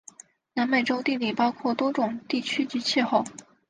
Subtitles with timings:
[0.55, 3.23] 南美洲地理包括多种地区及气候。